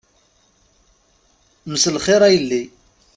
[1.71, 2.63] Mselxir a yelli.